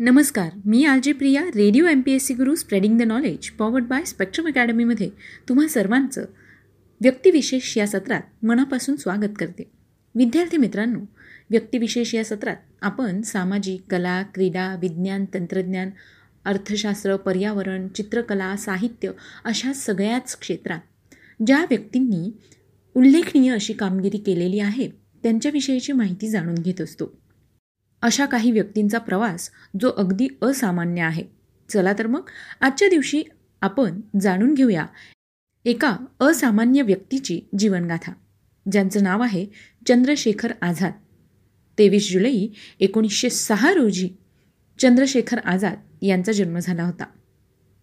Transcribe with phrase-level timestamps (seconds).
[0.00, 4.04] नमस्कार मी RJ Priya radio M P S C Guru spreading the knowledge powered by
[4.04, 5.10] Spectrum अकॅडमीमध्ये
[5.48, 6.24] तुम्हा सर्वांचं
[7.00, 9.70] व्यक्तिविशेष या सत्रात मनापासून स्वागत करते.
[10.14, 10.98] विद्यार्थी मित्रांनो
[11.50, 15.90] व्यक्तिविशेष या सत्रात आपण सामाजिक कला क्रीडा विज्ञान तंत्रज्ञान
[16.44, 19.10] अर्थशास्त्र पर्यावरण चित्रकला साहित्य
[19.44, 20.80] अशा सगळ्याच क्षेत्रात
[21.46, 22.30] ज्या व्यक्तींनी
[22.94, 24.88] उल्लेखनीय अशी कामगिरी केलेली आहे
[25.22, 27.27] त्यांच्याविषयीची माहिती जाणून घेत असतो.
[28.02, 31.24] अशा काही व्यक्तींचा प्रवास जो अगदी असामान्य आहे.
[31.68, 32.28] चला तर मग
[32.60, 33.22] आजच्या दिवशी
[33.60, 34.86] आपण जाणून घेऊया
[35.64, 38.12] एका असामान्य व्यक्तीची जीवनगाथा
[38.72, 39.46] ज्यांचं नाव आहे
[39.88, 40.92] चंद्रशेखर आझाद.
[41.78, 42.46] तेवीस जुलै
[42.80, 44.08] एकोणीसशे सहा रोजी
[44.78, 47.04] चंद्रशेखर आझाद यांचा जन्म झाला होता.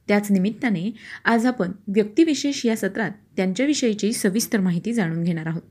[0.07, 0.91] त्याच निमित्ताने
[1.25, 5.61] आज आपण व्यक्तिविशेष या सत्रात त्यांच्याविषयीची सविस्तर माहिती जाणून घेणार आहोत.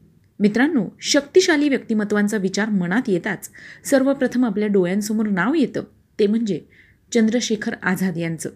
[0.40, 3.50] मित्रांनो शक्तिशाली व्यक्तिमत्वांचा विचार मनात येताच
[3.84, 5.82] सर्वप्रथम आपल्या डोळ्यांसमोर नाव येतं.
[6.18, 6.60] ते म्हणजे
[7.12, 8.50] चंद्रशेखर आझाद यांचं.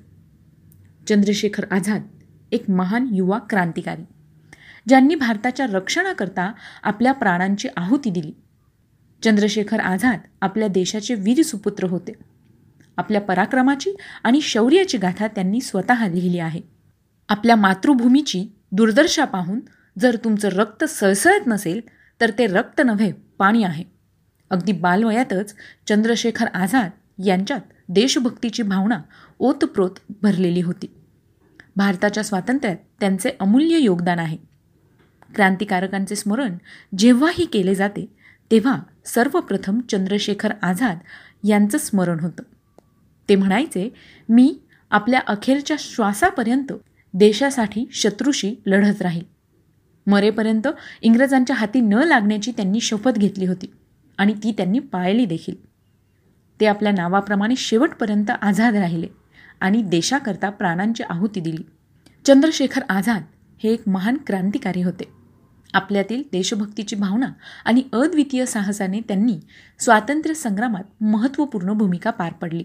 [1.09, 2.03] चंद्रशेखर आझाद
[2.53, 4.03] एक महान युवा क्रांतिकारी
[4.89, 8.33] ज्यांनी भारताच्या रक्षणाकरता आपल्या प्राणांची आहुती दिली.
[9.23, 12.13] चंद्रशेखर आझाद आपल्या देशाचे वीर सुपुत्र होते.
[12.97, 16.61] आपल्या पराक्रमाची आणि शौर्याची गाथा त्यांनी स्वतः लिहिली आहे.
[17.29, 19.61] आपल्या मातृभूमीची दुर्दशा पाहून
[19.99, 21.81] जर तुमचं रक्त सळसळत नसेल
[22.21, 23.85] तर ते रक्त नव्हे पाणी आहे.
[24.51, 25.55] अगदी बालवयातच
[25.89, 26.91] चंद्रशेखर आझाद
[27.27, 29.03] यांच्यात देशभक्तीची भावना
[29.39, 29.91] ओतप्रोत
[30.23, 30.95] भरलेली होती.
[31.77, 34.37] भारताच्या स्वातंत्र्यात त्यांचे अमूल्य योगदान आहे.
[35.35, 36.57] क्रांतिकारकांचे स्मरण
[36.99, 38.07] जेव्हाही केले जाते
[38.51, 40.99] तेव्हा सर्वप्रथम चंद्रशेखर आझाद
[41.45, 42.43] यांचं स्मरण होतं.
[43.29, 43.95] ते म्हणायचे
[44.29, 44.59] मी
[44.91, 46.73] आपल्या अखेरच्या श्वासापर्यंत
[47.15, 49.38] देशासाठी शत्रूशी लढत राहील.
[50.09, 50.69] मरेपर्यंत
[51.03, 53.73] इंग्रजांच्या हाती न लागण्याची त्यांनी शपथ घेतली होती
[54.19, 55.55] आणि ती त्यांनी पाळली देखील.
[56.61, 59.07] ते आपल्या नावाप्रमाणे शेवटपर्यंत आझाद राहिले
[59.61, 61.63] आणि देशाकरता प्राणांची आहुती दिली.
[62.25, 63.23] चंद्रशेखर आझाद
[63.59, 65.05] हे एक महान क्रांतिकारी होते.
[65.75, 67.31] आपल्यातील देशभक्तीची भावना
[67.65, 69.39] आणि अद्वितीय साहसाने त्यांनी
[69.79, 72.65] स्वातंत्र्य संग्रामात महत्त्वपूर्ण भूमिका पार पडली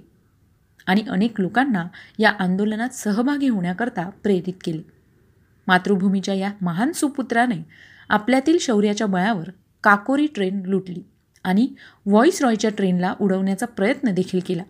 [0.85, 1.85] आणि अनेक लोकांना
[2.19, 4.81] या आंदोलनात सहभागी होण्याकरता प्रेरित केले.
[5.67, 7.55] मातृभूमीच्या या महान सुपुत्राने
[8.09, 9.49] आपल्यातील शौर्याच्या बळावर
[9.83, 11.03] काकोरी ट्रेन लुटली
[11.43, 11.67] आणि
[12.05, 14.63] व्हॉइस रॉयच्या ट्रेनला उडवण्याचा प्रयत्न देखील केला.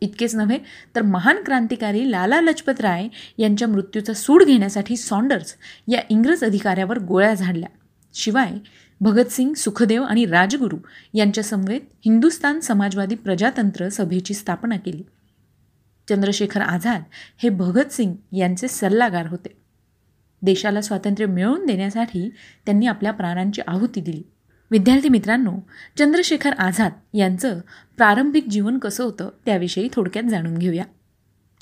[0.00, 0.58] इतकेच नव्हे
[0.96, 3.08] तर महान क्रांतिकारी लाला लजपत राय
[3.38, 5.54] यांच्या मृत्यूचा सूड घेण्यासाठी सॉन्डर्स
[5.88, 7.68] या इंग्रज अधिकाऱ्यावर गोळ्या झाडल्या.
[8.14, 8.52] शिवाय
[9.00, 10.76] भगतसिंग सुखदेव आणि राजगुरू
[11.14, 15.02] यांच्यासमवेत हिंदुस्तान समाजवादी प्रजातंत्र सभेची स्थापना केली.
[16.08, 17.02] चंद्रशेखर आझाद
[17.38, 19.59] हे भगतसिंग यांचे सल्लागार होते.
[20.42, 22.30] देशाला स्वातंत्र्य मिळवून देण्यासाठी
[22.66, 24.22] त्यांनी आपल्या प्राणांची आहुती दिली.
[24.70, 25.52] विद्यार्थी मित्रांनो
[25.98, 27.60] चंद्रशेखर आझाद यांचं
[27.96, 30.84] प्रारंभिक जीवन कसं होतं त्याविषयी थोडक्यात जाणून घेऊया.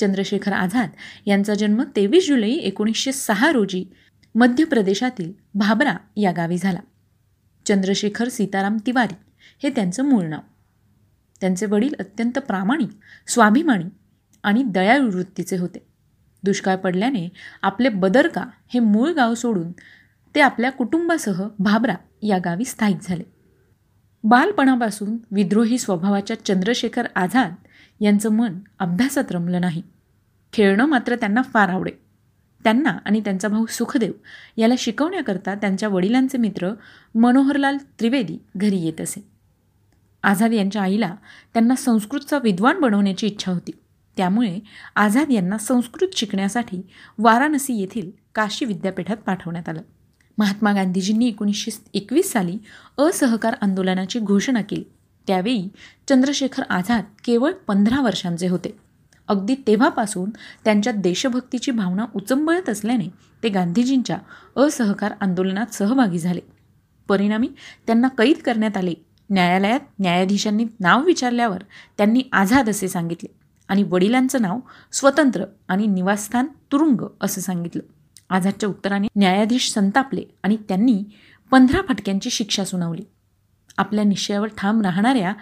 [0.00, 0.88] चंद्रशेखर आझाद
[1.26, 3.84] यांचा जन्म तेवीस जुलै एकोणीसशे सहा रोजी
[4.34, 6.80] मध्य प्रदेशातील भाबरा या गावी झाला.
[7.66, 9.14] चंद्रशेखर सीताराम तिवारी
[9.62, 10.40] हे त्यांचं मूळ नाव.
[11.40, 12.88] त्यांचे वडील अत्यंत प्रामाणिक
[13.26, 13.84] स्वाभिमानी
[14.42, 15.87] आणि दयाळू वृत्तीचे होते.
[16.44, 17.28] दुष्काळ पडल्याने
[17.62, 19.72] आपले बदरका हे मूळ गाव सोडून
[20.34, 23.22] ते आपल्या कुटुंबासह भाबरा या गावी स्थायिक झाले.
[24.24, 27.54] बालपणापासून विद्रोही स्वभावाच्या चंद्रशेखर आझाद
[28.00, 29.82] यांचं मन अभ्यासात रमलं नाही.
[30.52, 31.90] खेळणं मात्र त्यांना फार आवडे.
[32.64, 34.12] त्यांना आणि त्यांचा भाऊ सुखदेव
[34.56, 36.70] याला शिकवण्याकरता त्यांच्या वडिलांचे मित्र
[37.14, 39.28] मनोहरलाल त्रिवेदी घरी येत असे.
[40.22, 41.16] आझाद यांच्या आईला
[41.54, 43.70] त्यांना संस्कृतचा विद्वान बनवण्याची इच्छा होती.
[44.18, 44.58] त्यामुळे
[44.96, 46.82] आझाद यांना संस्कृत शिकण्यासाठी
[47.18, 49.80] वाराणसी येथील काशी विद्यापीठात पाठवण्यात आलं.
[50.38, 52.58] महात्मा गांधीजींनी एकोणीसशे एकवीस साली
[52.98, 54.84] असहकार आंदोलनाची घोषणा केली.
[55.26, 55.68] त्यावेळी
[56.08, 58.78] चंद्रशेखर आझाद केवळ पंधरा वर्षांचे होते.
[59.28, 60.30] अगदी तेव्हापासून
[60.64, 63.08] त्यांच्यात देशभक्तीची भावना उचंबळत असल्याने
[63.42, 64.18] ते गांधीजींच्या
[64.56, 66.40] असहकार आंदोलनात सहभागी झाले.
[67.08, 67.48] परिणामी
[67.86, 68.94] त्यांना कैद करण्यात आले.
[69.30, 71.58] न्यायालयात न्यायाधीशांनी नाव विचारल्यावर
[71.98, 73.37] त्यांनी आझाद असे सांगितले.
[73.68, 74.58] आणि वडिलांचं नाव
[74.92, 77.82] स्वतंत्र आणि निवासस्थान तुरुंग असं सांगितलं.
[78.30, 81.04] आझादच्या उत्तराने न्यायाधीश संतापले आणि त्यांनी
[81.50, 83.02] पंधरा फटक्यांची शिक्षा सुनावली.
[83.78, 85.32] आपल्या निश्चयावर ठाम राहणाऱ्या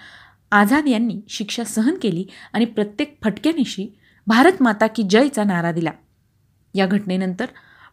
[0.50, 5.91] आझाद यांनी शिक्षा सहन केली आणि प्रत्येक फटक्यानिशी भारत माता की जयचा नारा दिला.
[6.75, 7.47] या घटनेनंतर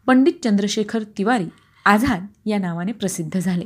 [0.05, 1.45] पंडित चंद्रशेखर तिवारी
[1.85, 3.65] आझाद या नावाने प्रसिद्ध झाले.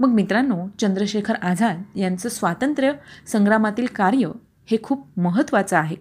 [0.00, 2.92] मग मित्रांनो चंद्रशेखर आझाद यांचं स्वातंत्र्य
[3.26, 4.28] संग्रामातील कार्य
[4.70, 5.96] हे खूप महत्त्वाचं आहे.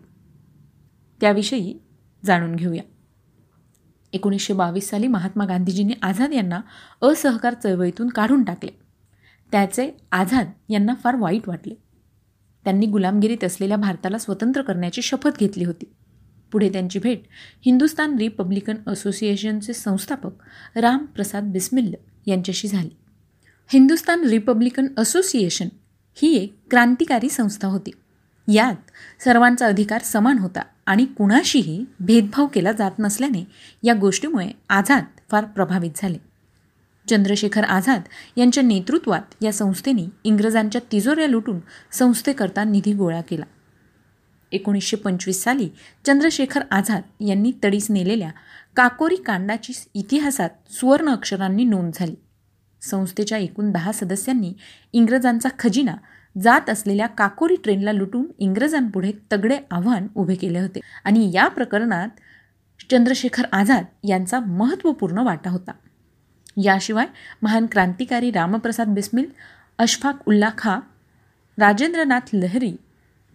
[1.22, 1.78] त्याविषयी
[2.26, 2.84] जाणून घेऊया.
[4.14, 6.62] एकोणीसशे बावीस साली महात्मा गांधीजींनी आझाद यांना
[7.02, 8.72] असहकार चळवळीतून काढून टाकले.
[9.52, 11.74] त्याचे आझाद यांना फार वाईट वाटले.
[12.64, 15.94] त्यांनी गुलामगिरीत असलेल्या भारताला स्वतंत्र करण्याची शपथ घेतली होती.
[16.52, 17.24] पुढे त्यांची भेट
[17.66, 20.32] हिंदुस्तान रिपब्लिकन असोसिएशनचे संस्थापक
[20.76, 21.94] रामप्रसाद बिस्मिल्ल
[22.26, 22.98] यांच्याशी झाली.
[23.68, 25.68] हिंदुस्तान रिपब्लिकन असोसिएशन
[26.16, 27.92] ही एक क्रांतिकारी संस्था होती.
[28.47, 28.75] यात
[29.24, 33.47] सर्वांचा अधिकार समान होता आणि कुणाशीही भेदभाव केला जात नसल्याने
[33.83, 36.18] या गोष्टीमुळे आझाद फार प्रभावित झाले.
[37.09, 38.01] चंद्रशेखर आझाद
[38.38, 41.59] यांच्या नेतृत्वात या संस्थेने इंग्रजांच्या तिजोऱ्या लुटून
[41.92, 43.45] संस्थेकरता निधी गोळा केला.
[44.51, 45.69] एकोणीसशे पंचवीस साली
[46.06, 48.31] चंद्रशेखर आझाद यांनी तडीस नेलेल्या
[48.75, 52.15] काकोरी कांडाची इतिहासात सुवर्ण अक्षरांनी नोंद झाली.
[52.81, 54.53] संस्थेच्या एकूण दहा सदस्यांनी
[54.94, 55.95] इंग्रजांचा खजिना
[56.42, 60.80] जात असलेल्या काकोरी ट्रेनला लुटून इंग्रजांपुढे तगडे आव्हान उभे केले होते.
[61.04, 62.08] आणि या प्रकरणात
[62.92, 65.72] चंद्रशेखर आझाद यांचा महत्त्वपूर्ण वाटा होता.
[66.64, 67.06] याशिवाय
[67.42, 69.30] महान क्रांतिकारी रामप्रसाद बिस्मिल
[69.78, 70.80] अशफाक उल्ला खा
[71.60, 72.76] राजेंद्रनाथ लहरी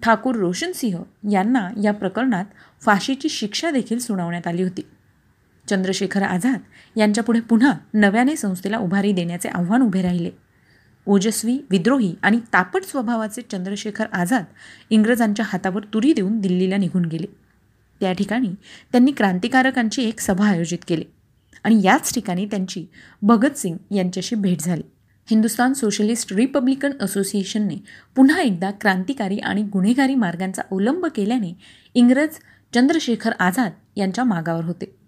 [0.02, 2.44] ठाकूर रोशनसिंह यांना या प्रकरणात
[2.82, 4.86] फाशीची शिक्षा देखील सुनावण्यात आली होती.
[5.68, 6.60] चंद्रशेखर आझाद
[6.96, 10.30] यांच्यापुढे पुन्हा नव्याने संस्थेला उभारी देण्याचे आव्हान उभे राहिले.
[11.06, 14.44] ओजस्वी विद्रोही आणि तापट स्वभावाचे चंद्रशेखर आझाद
[14.90, 17.26] इंग्रजांच्या हातावर तुरी देऊन दिल्लीला निघून गेले.
[18.00, 18.48] त्या ठिकाणी
[18.92, 21.04] त्यांनी क्रांतिकारकांची एक सभा आयोजित केली
[21.64, 22.86] आणि याच ठिकाणी त्यांची
[23.22, 24.82] भगतसिंग यांच्याशी भेट झाली.
[25.30, 27.76] हिंदुस्तान सोशलिस्ट रिपब्लिकन असोसिएशनने
[28.16, 31.56] पुन्हा एकदा क्रांतिकारी आणि गुन्हेगारी मार्गांचा अवलंब केल्याने
[31.94, 32.28] इंग्रज
[32.74, 34.99] चंद्रशेखर आझाद यांच्या मागावर होते.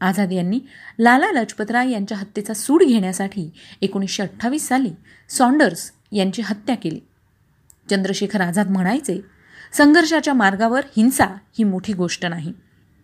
[0.00, 0.60] आझाद यांनी
[0.98, 3.50] लाला लजपतराय यांच्या हत्येचा सूड घेण्यासाठी
[3.82, 4.90] एकोणीसशे अठ्ठावीस साली
[5.28, 7.00] सॉन्डर्स यांची हत्या केली.
[7.90, 9.20] चंद्रशेखर आझाद म्हणायचे
[9.72, 12.52] संघर्षाच्या मार्गावर हिंसा ही मोठी गोष्ट नाही.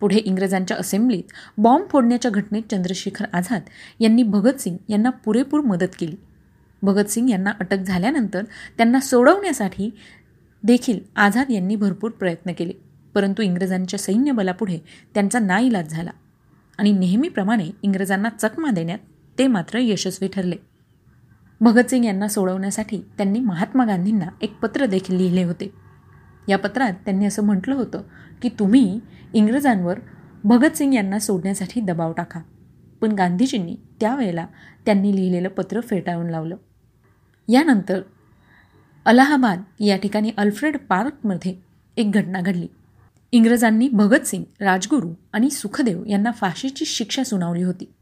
[0.00, 3.62] पुढे इंग्रजांच्या असेंब्लीत बॉम्ब फोडण्याच्या घटनेत चंद्रशेखर आझाद
[4.00, 6.17] यांनी भगतसिंग यांना पुरेपूर मदत केली.
[6.82, 8.44] भगतसिंग यांना अटक झाल्यानंतर
[8.76, 9.90] त्यांना सोडवण्यासाठी
[10.62, 12.73] देखील आझाद यांनी भरपूर प्रयत्न केले
[13.14, 14.79] परंतु इंग्रजांच्या सैन्यबलापुढे
[15.14, 16.11] त्यांचा नाईलाज झाला.
[16.79, 18.99] आणि नेहमीप्रमाणे इंग्रजांना चकमा देण्यात
[19.38, 20.56] ते मात्र यशस्वी ठरले.
[21.61, 25.73] भगतसिंग यांना सोडवण्यासाठी त्यांनी महात्मा गांधींना एक पत्र देखील लिहिले होते.
[26.49, 28.03] या पत्रात त्यांनी असं म्हटलं होतं
[28.43, 29.00] की तुम्ही
[29.32, 29.99] इंग्रजांवर
[30.44, 32.41] भगतसिंग यांना सोडण्यासाठी दबाव टाका.
[33.00, 34.47] पण गांधीजींनी त्यावेळेला
[34.87, 36.56] त्यांनी लिहिलेलं पत्र फेटाळून लावलं.
[37.49, 38.00] यानंतर
[39.05, 41.56] अलाहाबाद या ठिकाणी अल्फ्रेड पार्कमध्ये
[41.97, 42.69] एक घटना घडली.
[43.34, 47.92] इंग्रजांनी भगतसिंग राजगुरू आणि सुखदेव यांना फाशीची शिक्षा सुनावली होती.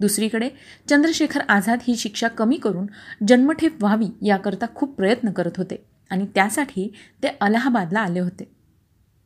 [0.00, 0.50] दुसरीकडे
[0.88, 2.86] चंद्रशेखर आझाद ही शिक्षा कमी करून
[3.28, 6.92] जन्मठेप व्हावी याकरता खूप प्रयत्न करत होते आणि त्यासाठी
[7.22, 8.50] ते अलाहाबादला आले होते.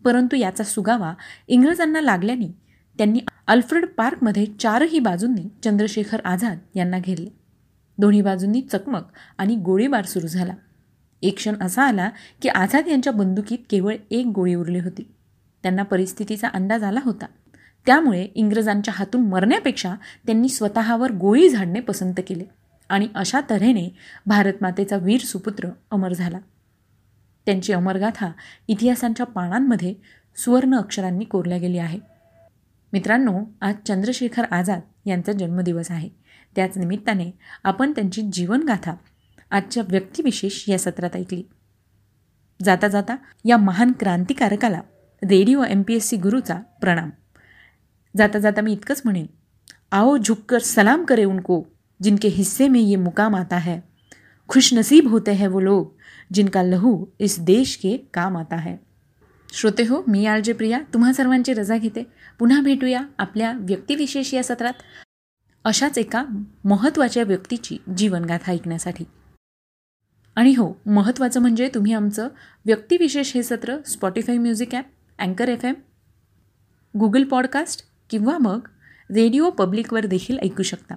[0.04, 1.14] परंतु याचा सुगावा
[1.48, 2.54] इंग्रजांना लागल्याने
[2.98, 7.28] त्यांनी अल्फ्रेड पार्कमध्ये चारही बाजूंनी चंद्रशेखर आझाद यांना घेरले.
[7.98, 9.02] दोन्ही बाजूंनी चकमक
[9.38, 10.54] आणि गोळीबार सुरू झाला.
[11.22, 12.10] एक क्षण असा आला
[12.42, 15.14] की आझाद यांच्या बंदुकीत केवळ एक गोळी उरली होती.
[15.62, 17.26] त्यांना परिस्थितीचा अंदाज आला होता.
[17.86, 19.94] त्यामुळे इंग्रजांच्या हातून मरण्यापेक्षा
[20.26, 22.44] त्यांनी स्वतःवर गोळी झाडणे पसंत केले
[22.88, 26.38] आणि अशा तऱ्हेने भारतमातेचा वीर सुपुत्र अमर झाला.
[27.46, 28.32] त्यांची अमरगाथा
[28.68, 29.94] इतिहासांच्या पानांमध्ये
[30.36, 31.98] सुवर्ण अक्षरांनी कोरल्या गेली आहे.
[32.92, 36.08] मित्रांनो आज चंद्रशेखर आझाद यांचा जन्मदिवस आहे.
[36.56, 37.30] त्याच निमित्ताने
[37.64, 38.94] आपण त्यांची जीवनगाथा
[39.50, 41.42] आजच्या व्यक्तिविशेष या सत्रात ऐकली.
[42.62, 44.80] जाता जाता या महान क्रांतिकारकाला
[45.28, 47.10] radio M P S C गुरुचा प्रणाम.
[48.16, 49.26] जाता जाता मी इतकंच म्हणेन
[49.92, 51.62] आओ झुककर सलाम करे उनको
[52.02, 53.78] जिनके हिस्से में ये मुकाम आता है.
[54.48, 55.92] खुश नसीब होते हैं वो लोग
[56.32, 58.76] जिनका लहू इस देश के काम आता है.
[59.52, 62.02] श्रोते हो मी आरजे प्रिया तुम्हा सर्वांची रजा घेते.
[62.38, 64.72] पुन्हा भेटूया आपल्या व्यक्तिविशेष या सत्रात.
[65.64, 66.24] अशाच एका
[66.64, 69.04] महत्त्वाच्या व्यक्तीची जीवनगाथा ऐकण्यासाठी.
[70.36, 72.28] आणि हो महत्त्वाचं म्हणजे तुम्ही आमचं
[72.66, 74.84] व्यक्तिविशेष हे सत्र स्पॉटीफाय म्युझिक ॲप
[75.22, 75.74] अँकर एफ एम
[76.98, 78.60] गुगल पॉडकास्ट किंवा मग
[79.10, 80.94] रेडिओ पब्लिकवर देखील ऐकू शकता.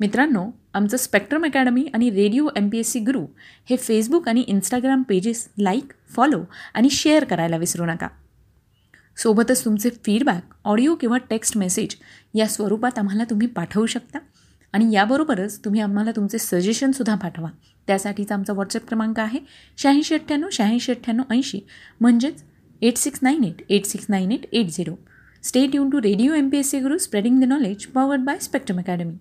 [0.00, 3.26] मित्रांनो आमचं स्पेक्ट्रम अकॅडमी आणि radio M P S C Guru
[3.70, 6.44] हे फेसबुक आणि इंस्टाग्राम पेजेस लाईक फॉलो
[6.74, 8.08] आणि शेअर करायला विसरू नका.
[9.16, 11.96] सोबतच तुमचे फीडबॅक ऑडिओ किंवा टेक्स्ट मेसेज
[12.34, 14.18] या स्वरूपात आम्हाला तुम्ही पाठवू शकता
[14.72, 17.48] आणि याबरोबरच तुम्ही आम्हाला तुमचे सजेशनसुद्धा पाठवा.
[17.86, 19.38] त्यासाठीचा आमचा व्हॉट्सअप क्रमांक आहे
[19.78, 21.60] शहाऐंशी अठ्ठ्याण्णव शहाऐंशी अठ्ठ्याण्णव ऐंशी.
[22.00, 22.44] म्हणजेच
[22.82, 24.94] eight six nine eight eight six nine eight eight zero
[25.42, 28.78] stay युन to radio M P S C Guru spreading the knowledge powered by Spectrum
[28.78, 29.14] academy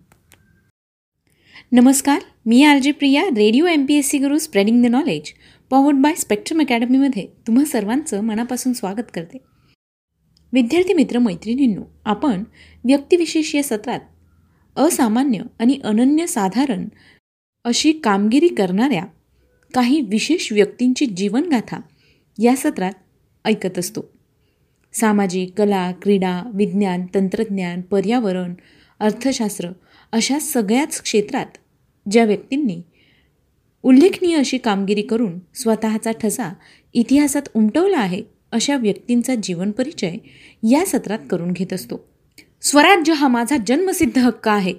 [1.71, 5.33] नमस्कार मी R J Priya radio M P S C Guru spreading the knowledge
[5.69, 9.37] powered by Spectrum अकॅडमीमध्ये तुम्हा सर्वांचं मनापासून स्वागत करते.
[10.53, 12.43] विद्यार्थी मित्र मैत्रिणींनो आपण
[12.85, 13.99] व्यक्तिविशेष या सत्रात
[14.75, 16.87] असामान्य आणि अनन्यसाधारण
[17.63, 19.03] अशी कामगिरी करणाऱ्या
[19.73, 21.79] काही विशेष व्यक्तींची जीवनगाथा
[22.39, 22.93] या सत्रात
[23.45, 24.01] ऐकत असतो.
[24.93, 28.53] सामाजिक कला क्रीडा विज्ञान तंत्रज्ञान पर्यावरण
[28.99, 29.69] अर्थशास्त्र
[30.11, 31.45] अशा सगळ्याच क्षेत्रात
[32.11, 32.81] ज्या व्यक्तींनी
[33.83, 36.53] उल्लेखनीय अशी कामगिरी करून स्वतःचा ठसा
[36.93, 40.15] इतिहासात उमटवला आहे अशा व्यक्तींचा जीवन परिचय
[40.69, 42.09] या सत्रात करून घेत असतो.
[42.61, 44.73] स्वराज्य हा माझा जन्मसिद्ध हक्क आहे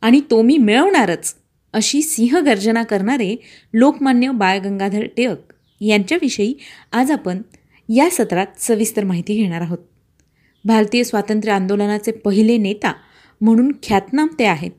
[0.00, 1.34] आणि तो मी मिळवणारच
[1.72, 3.36] अशी सिंहगर्जना करणारे
[3.72, 6.54] लोकमान्य बाळ गंगाधर टिळक यांच्याविषयी
[6.92, 7.42] आज आपण
[7.88, 9.78] या सत्रात सविस्तर माहिती घेणार आहोत.
[10.64, 12.92] भारतीय स्वातंत्र्य आंदोलनाचे पहिले नेता
[13.40, 14.70] म्हणून ख्यातनाम ते आहेत.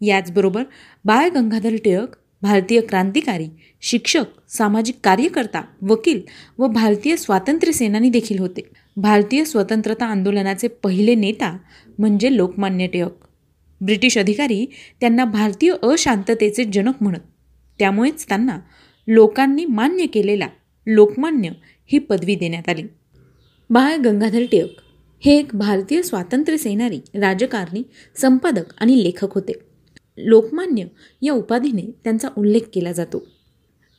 [0.00, 0.62] याचबरोबर
[1.04, 3.46] बाळ गंगाधर टिळक भारतीय क्रांतिकारी
[3.80, 6.20] शिक्षक सामाजिक कार्यकर्ता वकील
[6.58, 8.60] व भारतीय स्वातंत्र्य सेनानी देखील होते.
[8.96, 11.56] भारतीय स्वतंत्रता आंदोलनाचे पहिले नेता
[11.98, 13.24] म्हणजे लोकमान्य टिळक.
[13.80, 14.66] ब्रिटिश अधिकारी
[15.00, 17.20] त्यांना भारतीय अशांततेचे जनक म्हणत
[17.78, 18.58] त्यामुळेच त्यांना
[19.08, 20.46] लोकांनी मान्य केलेला
[20.86, 21.50] लोकमान्य
[21.92, 22.82] ही पदवी देण्यात आली.
[23.70, 24.68] बाळ गंगाधर टिळक
[25.20, 27.82] हे एक भारतीय स्वातंत्र्य सेनारी राजकारणी
[28.16, 29.52] संपादक आणि लेखक होते.
[30.18, 30.84] लोकमान्य
[31.22, 33.26] या उपाधीने त्यांचा उल्लेख केला जातो.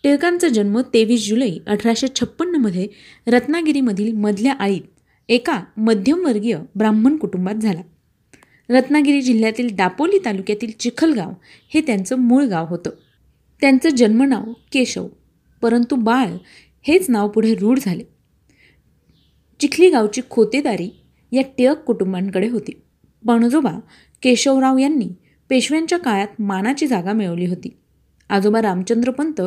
[0.03, 2.87] टिळकांचा जन्म तेवीस जुलै अठराशे छप्पन्नमध्ये
[3.27, 4.81] रत्नागिरीमधील मधल्या आळीत
[5.29, 7.81] एका मध्यमवर्गीय ब्राह्मण कुटुंबात झाला.
[8.69, 11.31] रत्नागिरी जिल्ह्यातील दापोली तालुक्यातील चिखलगाव
[11.73, 12.89] हे त्यांचं मूळ गाव होतं.
[13.61, 15.07] त्यांचं जन्मनाव केशव
[15.61, 16.27] परंतु बाळ
[16.81, 18.03] हेच नाव पुढे रूढ झाले.
[19.59, 20.89] चिखली गावची खोतेदारी
[21.31, 22.71] या टिळक कुटुंबांकडे होती.
[23.27, 23.79] पणजोबा
[24.21, 25.09] केशवराव यांनी
[25.49, 27.77] पेशव्यांच्या काळात मानाची जागा मिळवली होती.
[28.29, 29.41] आजोबा रामचंद्र पंत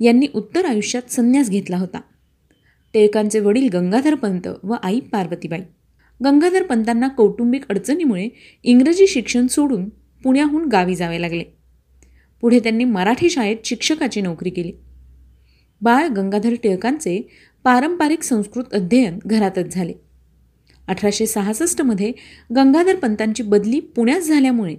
[0.00, 2.00] यांनी उत्तर आयुष्यात संन्यास घेतला होता.
[2.94, 5.60] टिळकांचे वडील गंगाधर पंत व आई पार्वतीबाई.
[6.24, 8.28] गंगाधर पंतांना कौटुंबिक अडचणीमुळे
[8.62, 9.88] इंग्रजी शिक्षण सोडून
[10.22, 11.44] पुण्याहून गावी जावे लागले.
[12.40, 14.72] पुढे त्यांनी मराठी शाळेत शिक्षकाची नोकरी केली.
[15.80, 17.28] बाळ गंगाधर टिळकांचे
[17.64, 19.92] पारंपरिक संस्कृत अध्ययन घरातच झाले.
[20.88, 22.12] अठराशे सहासष्टमध्ये
[22.56, 24.76] गंगाधर पंतांची बदली पुण्यात झाल्यामुळे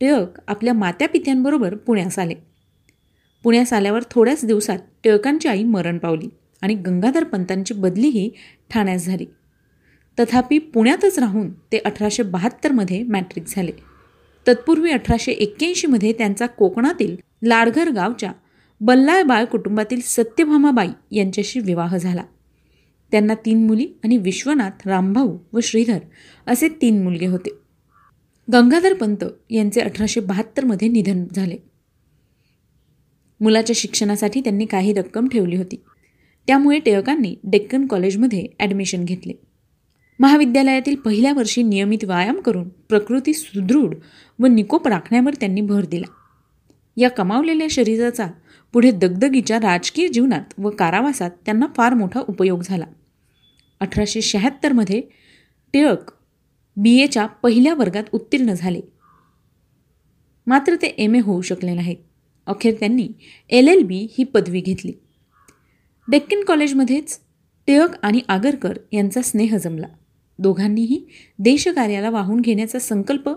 [0.00, 2.34] टिळक आपल्या मात्यापित्यांबरोबर पुण्यास आले.
[3.42, 6.28] पुण्यास आल्यावर थोड्याच दिवसात टिळकांची आई मरण पावली
[6.62, 8.30] आणि गंगाधर पंतांची बदलीही
[8.70, 9.26] ठाण्यास झाली.
[10.18, 13.72] तथापि पुण्यातच राहून ते अठराशे बहात्तरमध्ये मॅट्रिक झाले.
[14.48, 18.32] तत्पूर्वी अठराशे एक्क्याऐंशीमध्ये त्यांचा कोकणातील लाडघर गावच्या
[18.84, 22.22] बल्लाळबाळ कुटुंबातील सत्यभामाबाई यांच्याशी विवाह झाला.
[23.10, 25.98] त्यांना तीन मुली आणि विश्वनाथ रामभाऊ व श्रीधर
[26.46, 27.50] असे तीन मुलगे होते.
[28.52, 31.56] गंगाधर पंत यांचे अठराशे बहात्तरमध्ये निधन झाले.
[33.40, 35.82] मुलाच्या शिक्षणासाठी त्यांनी काही रक्कम ठेवली होती.
[36.46, 39.32] त्यामुळे टिळकांनी डेक्कन कॉलेजमध्ये ॲडमिशन घेतले.
[40.20, 43.94] महाविद्यालयातील पहिल्या वर्षी नियमित व्यायाम करून प्रकृती सुदृढ
[44.38, 46.12] व निकोप राखण्यावर त्यांनी भर दिला.
[46.96, 48.26] या कमावलेल्या शरीराचा
[48.72, 52.84] पुढे दगदगीच्या राजकीय जीवनात व कारावासात त्यांना फार मोठा उपयोग झाला.
[53.80, 55.02] अठराशे शहात्तरमध्ये
[55.72, 56.12] टिळक
[56.76, 58.80] बी एच्या पहिल्या वर्गात उत्तीर्ण झाले.
[60.46, 61.96] मात्र ते एम ए होऊ शकले नाहीत.
[62.46, 63.08] अखेर त्यांनी
[63.50, 64.92] एल एल बी ही पदवी घेतली.
[66.08, 67.20] डेक्कन कॉलेजमध्येच
[67.66, 69.86] टिळक आणि आगरकर यांचा स्नेह जमला.
[70.38, 71.04] दोघांनीही
[71.38, 73.30] देशकार्याला वाहून घेण्याचा संकल्प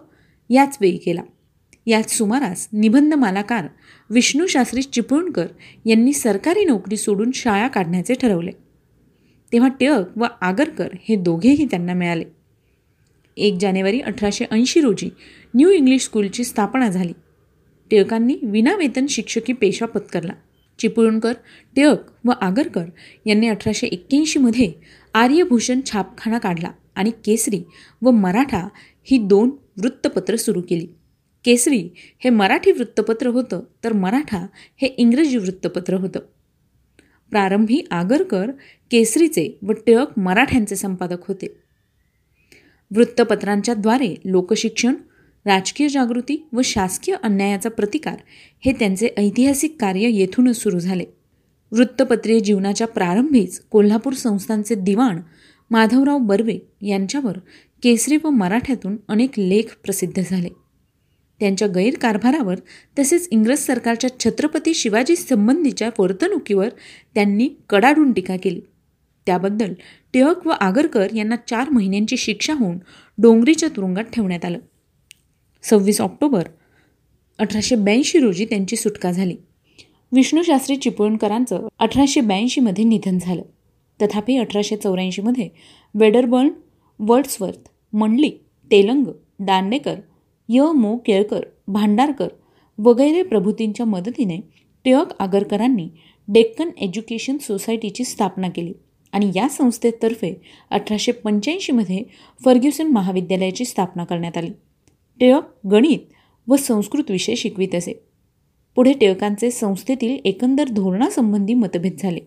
[0.50, 1.22] याच वेळी केला.
[1.86, 3.68] याच सुमारास निबंध मालाकार
[4.10, 5.48] विष्णूशास्त्री चिपळूणकर
[5.86, 8.52] यांनी सरकारी नोकरी सोडून शाळा काढण्याचे ठरवले.
[9.52, 12.24] तेव्हा टिळक व आगरकर हे दोघेही त्यांना मिळाले.
[13.38, 15.10] एक जानेवारी अठराशे ऐंशी रोजी
[15.56, 17.14] न्यू इंग्लिश स्कूलची स्थापना झाली.
[17.92, 20.34] टिळकांनी विनावेतन शिक्षकी पेशा पत्करला.
[20.80, 21.34] चिपळूणकर
[21.76, 22.86] टिळक व आगरकर
[23.26, 24.74] यांनी अठराशे एक्क्याऐंशीमध्ये
[25.14, 27.64] आर्यभूषण छापखाना काढला आणि केसरी
[28.02, 28.68] व मराठा
[29.04, 29.52] ही दोन
[29.82, 30.88] वृत्तपत्र सुरू केली.
[31.46, 34.48] केसरी हे मराठी वृत्तपत्र होतं तर मराठा
[34.82, 36.20] हे इंग्रजी वृत्तपत्र होतं.
[37.30, 38.52] प्रारंभी आगरकर
[38.92, 41.48] केसरीचे व टिळक मराठ्यांचे संपादक होते.
[42.96, 44.96] वृत्तपत्रांच्याद्वारे लोकशिक्षण
[45.46, 48.18] राजकीय जागृती व शासकीय अन्यायाचा प्रतिकार
[48.66, 51.04] हे त्यांचे ऐतिहासिक कार्य येथूनच सुरू झाले.
[51.72, 55.20] वृत्तपत्रीय जीवनाच्या प्रारंभीच कोल्हापूर संस्थांचे दिवाण
[55.72, 57.38] माधवराव बर्वे यांच्यावर
[57.84, 60.50] केसरी व मराठ्यातून अनेक लेख प्रसिद्ध झाले.
[61.40, 62.56] त्यांच्या गैरकारभारावर
[63.00, 66.70] तसेच इंग्रज सरकारच्या छत्रपती शिवाजी संबंधीच्या वर्तणुकीवर
[67.16, 68.62] त्यांनी कडाडून टीका केली.
[69.26, 69.74] त्याबद्दल
[70.14, 72.78] टिळक व आगरकर यांना चार महिन्यांची शिक्षा होऊन
[73.18, 74.60] डोंगरीच्या तुरुंगात ठेवण्यात आलं.
[75.64, 76.48] सव्वीस ऑक्टोबर
[77.40, 79.36] अठराशे ब्याऐंशी रोजी त्यांची सुटका झाली.
[80.12, 83.42] विष्णूशास्त्री चिपळूणकरांचं अठराशे ब्याऐंशीमध्ये निधन झालं.
[84.02, 85.50] तथापि अठराशे चौऱ्याऐंशीमध्ये
[85.96, 86.50] वेडरबर्न
[87.00, 88.30] वर्ड्सवर्थ मंडली
[88.72, 89.06] तेलंग
[89.40, 89.96] दांडेकर
[90.50, 92.28] य मो केळकर भांडारकर
[92.78, 94.38] वगैरे प्रभूतींच्या मदतीने
[94.84, 95.90] टिळक आगरकरांनी
[96.28, 98.74] डेक्कन एज्युकेशन सोसायटीची स्थापना केली.
[99.12, 102.04] आणि या संस्थेतर्फे अठराशे पंच्याऐंशीमध्ये
[102.46, 104.52] फर्ग्युसन महाविद्यालयाची स्थापना करण्यात आली.
[105.20, 106.00] टिळक गणित
[106.48, 107.94] व संस्कृत विषय शिकवित असे.
[108.76, 112.20] पुढे टिळकांचे संस्थेतील एकंदर धोरणासंबंधी मतभेद झाले.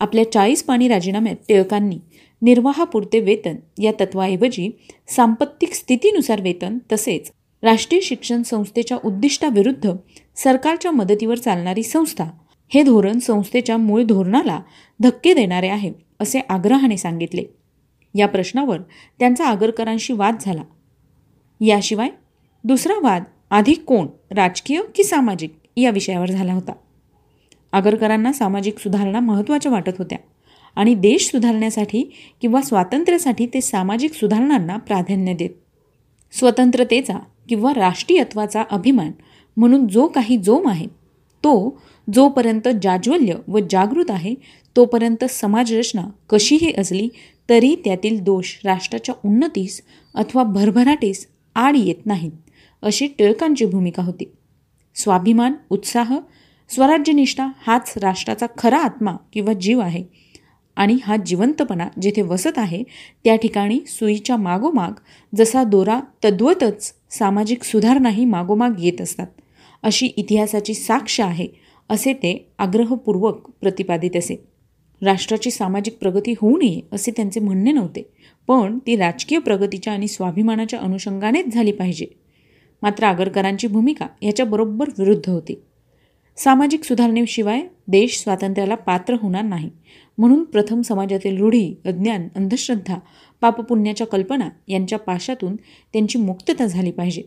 [0.00, 1.98] आपल्या चाळीस पाणी राजीनाम्यात टिळकांनी
[2.42, 4.70] निर्वाहापुरते वेतन या तत्वाऐवजी
[5.08, 7.30] सांपत्तिक स्थितीनुसार वेतन तसेच
[7.62, 9.92] राष्ट्रीय शिक्षण संस्थेच्या उद्दिष्टाविरुद्ध
[10.36, 12.24] सरकारच्या मदतीवर चालणारी संस्था
[12.74, 14.60] हे धोरण संस्थेच्या मूळ धोरणाला
[15.00, 17.44] धक्के देणारे आहे असे आग्रहाने सांगितले.
[18.14, 18.80] या प्रश्नावर
[19.18, 20.62] त्यांचा आगरकरांशी वाद झाला.
[21.60, 22.08] याशिवाय
[22.64, 26.72] दुसरा वाद आधी कोण राजकीय की सामाजिक या विषयावर झाला होता.
[27.72, 30.18] आगरकरांना सामाजिक सुधारणा महत्त्वाच्या वाटत होत्या.
[30.78, 32.02] आणि देश सुधारण्यासाठी
[32.40, 35.50] किंवा स्वातंत्र्यासाठी ते सामाजिक सुधारणांना प्राधान्य देत.
[36.32, 37.18] स्वतंत्रतेचा
[37.48, 39.10] किंवा राष्ट्रीयत्वाचा अभिमान
[39.56, 40.86] म्हणून जो काही जोम आहे
[41.44, 41.80] तो
[42.14, 44.34] जोपर्यंत जाज्वल्य व जागृत आहे
[44.76, 47.08] तोपर्यंत समाजरचना कशीही असली
[47.48, 49.80] तरी त्यातील दोष राष्ट्राच्या उन्नतीस
[50.14, 52.32] अथवा भरभराटीस आड येत नाहीत
[52.82, 54.24] अशी टिळकांची भूमिका होती.
[54.94, 56.16] स्वाभिमान उत्साह
[56.70, 60.27] स्वराज्यनिष्ठा हाच राष्ट्राचा खरा आत्मा किंवा जीव आहे
[60.78, 62.82] आणि हा जिवंतपणा जिथे वसत आहे
[63.24, 64.92] त्या ठिकाणी सुईच्या मागोमाग
[65.36, 69.26] जसा दोरा तद्वतच सामाजिक सुधारणाही मागोमाग येत असतात.
[69.82, 71.46] अशी इतिहासाची साक्ष आहे
[71.88, 74.36] असे ते आग्रहपूर्वक प्रतिपादित असे.
[75.02, 78.02] राष्ट्राची सामाजिक प्रगती होऊ नये असे त्यांचे म्हणणे नव्हते
[78.48, 82.06] पण ती राजकीय प्रगतीच्या आणि स्वाभिमानाच्या अनुषंगानेच झाली पाहिजे.
[82.82, 85.62] मात्र आगरकरांची भूमिका याच्याबरोबर विरुद्ध होती.
[86.38, 89.70] सामाजिक सुधारणेशिवाय देश स्वातंत्र्याला पात्र होणार नाही.
[90.18, 92.96] म्हणून प्रथम समाजातील रूढी अज्ञान अंधश्रद्धा
[93.40, 95.56] पापपुण्याच्या कल्पना यांच्या पाशातून
[95.92, 97.22] त्यांची मुक्तता झाली पाहिजे.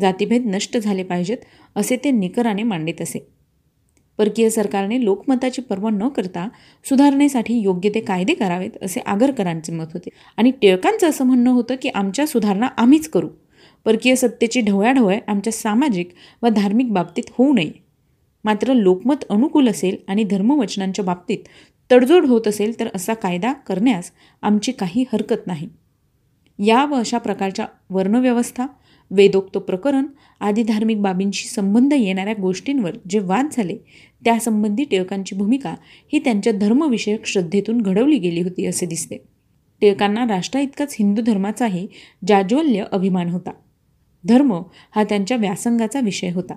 [0.00, 1.36] जातीभेद नष्ट झाले पाहिजेत
[1.76, 3.26] असे ते निकराने मांडित असे.
[4.18, 6.48] परकीय सरकारने लोकमताची पर्वा न करता
[6.84, 10.08] सुधारणेसाठी योग्य ते कायदे करावेत असे आगरकरांचे मत होते.
[10.36, 13.28] आणि टिळकांचं असं म्हणणं होतं की आमच्या सुधारणा आम्हीच करू.
[13.84, 16.08] परकीय सत्तेची ढवळ्याढवळ आमच्या सामाजिक
[16.42, 17.89] व धार्मिक बाबतीत होऊ नये.
[18.44, 21.38] मात्र लोकमत अनुकूल असेल आणि धर्मवचनांच्या बाबतीत
[21.92, 24.10] तडजोड होत असेल तर असा कायदा करण्यास
[24.42, 25.68] आमची काही हरकत नाही.
[26.66, 28.66] या व अशा प्रकारच्या वर्णव्यवस्था
[29.10, 30.04] वेदोक्त प्रकरण
[30.40, 33.76] आदी धार्मिक बाबींशी संबंध येणाऱ्या गोष्टींवर जे वाद झाले
[34.24, 35.74] त्यासंबंधी टिळकांची भूमिका
[36.12, 39.16] ही त्यांच्या धर्मविषयक श्रद्धेतून घडवली गेली होती असे दिसते.
[39.80, 41.86] टिळकांना राष्ट्राइतकाच हिंदू धर्माचाही
[42.28, 43.50] जाज्वल्य अभिमान होता.
[44.24, 44.62] धर्म
[44.96, 46.54] हा त्यांच्या व्यासंगाचा विषय होता.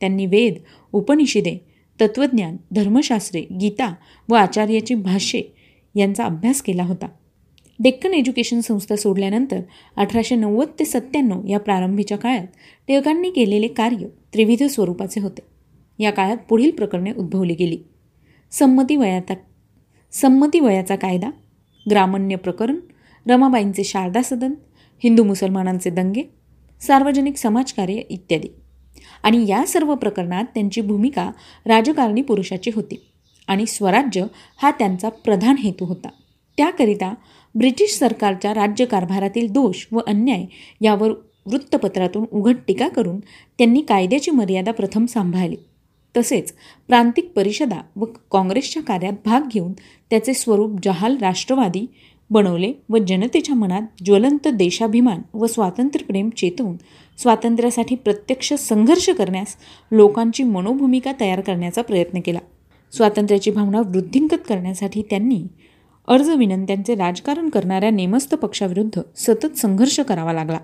[0.00, 0.54] त्यांनी वेद
[0.96, 1.66] उपनिषदे
[2.00, 3.94] तत्त्वज्ञान धर्मशास्त्रे गीता
[4.28, 5.42] व आचार्याची भाष्ये
[5.94, 7.06] यांचा अभ्यास केला होता.
[7.80, 9.60] डेक्कन एज्युकेशन संस्था सोडल्यानंतर
[9.96, 12.46] अठराशे नव्वद ते सत्त्याण्णव या प्रारंभीच्या काळात
[12.88, 15.42] टिळकांनी केलेले कार्य त्रिविध स्वरूपाचे होते.
[15.98, 17.78] या काळात पुढील प्रकरणे उद्भवली गेली.
[18.50, 19.34] संमती वयाचा
[20.12, 21.30] संमती वयाचा कायदा
[21.90, 22.76] ग्रामण्य प्रकरण
[23.28, 24.54] रमाबाईंचे शारदा सदन
[25.04, 26.22] हिंदू मुसलमानांचे दंगे
[26.80, 28.48] सार्वजनिक समाजकार्य इत्यादी.
[29.22, 31.30] आणि या सर्व प्रकरणात त्यांची भूमिका
[31.66, 33.02] राजकारणी पुरुषाची होती.
[33.48, 34.24] आणि स्वराज्य
[34.62, 36.08] हा त्यांचा प्रधान हेतू होता.
[36.56, 37.14] त्याकरिता
[37.54, 40.44] ब्रिटिश सरकारच्या राज्यकारभारातील दोष व अन्याय
[40.80, 41.10] यावर
[41.46, 43.20] वृत्तपत्रातून उघड टीका करून
[43.58, 45.56] त्यांनी कायद्याची मर्यादा प्रथम सांभाळली.
[46.16, 46.54] तसेच
[46.88, 49.72] प्रांतिक परिषदा व काँग्रेसच्या कार्यात भाग घेऊन
[50.10, 51.86] त्याचे स्वरूप जहाल राष्ट्रवादी
[52.30, 56.76] बनवले व जनतेच्या मनात ज्वलंत देशाभिमान व स्वातंत्र्यप्रेम चेतवून
[57.18, 59.56] स्वातंत्र्यासाठी प्रत्यक्ष संघर्ष करण्यास
[59.92, 62.38] लोकांची मनोभूमिका तयार करण्याचा प्रयत्न केला.
[62.92, 65.42] स्वातंत्र्याची भावना वृद्धिंगत करण्यासाठी त्यांनी
[66.08, 70.58] अर्ज विनंत्यांचे राजकारण करणाऱ्या नेमस्त पक्षाविरुद्ध सतत संघर्ष करावा लागला.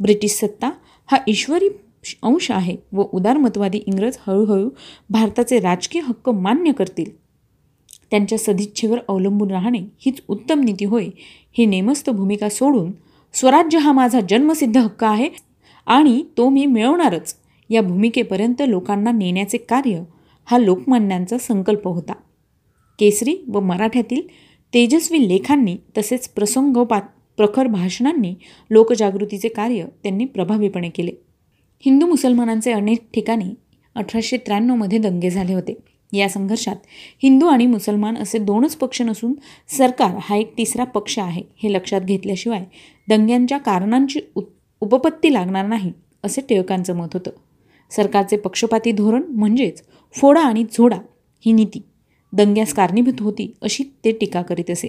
[0.00, 0.70] ब्रिटिश सत्ता
[1.06, 1.68] हा ईश्वरी
[2.22, 4.70] अंश आहे व उदारमतवादी इंग्रज हळूहळू
[5.10, 7.21] भारताचे राजकीय हक्क मान्य करतील.
[8.12, 11.08] त्यांच्या सदिच्छेवर अवलंबून राहणे हीच उत्तम नीती होय.
[11.52, 12.92] ही नेमस्त भूमिका सोडून
[13.32, 15.28] स्वराज्य हा माझा जन्मसिद्ध हक्क आहे
[15.86, 17.34] आणि तो मी मिळवणारच.
[17.70, 20.02] या भूमिकेपर्यंत लोकांना नेण्याचे कार्य
[20.44, 22.12] हा लोकमान्यांचा संकल्प होता.
[22.98, 24.22] केसरी व मराठ्यातील
[24.74, 27.02] तेजस्वी लेखांनी तसेच प्रसंगोपात
[27.36, 28.34] प्रखर भाषणांनी
[28.70, 31.12] लोकजागृतीचे कार्य त्यांनी प्रभावीपणे केले.
[31.80, 33.54] हिंदू मुसलमानांचे अनेक ठिकाणी
[33.94, 35.74] अठराशे त्र्याण्णवमध्ये दंगे झाले होते.
[36.12, 36.76] या संघर्षात
[37.22, 39.34] हिंदू आणि मुसलमान असे दोनच पक्ष नसून
[39.68, 42.64] सरकार हा एक तिसरा पक्ष आहे हे लक्षात घेतल्याशिवाय
[43.08, 44.20] दंग्यांच्या कारणांची
[44.80, 45.92] उपपत्ती लागणार नाही
[46.24, 47.30] असे टिळकांचं मत होतं.
[47.90, 49.82] सरकारचे पक्षपाती धोरण म्हणजेच
[50.14, 50.98] फोडा आणि झोडा
[51.46, 51.82] ही नीती
[52.32, 54.88] दंग्यास कारणीभूत होती अशी ते टीका करीत असे.